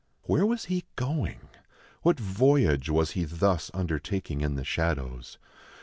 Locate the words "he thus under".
3.11-3.99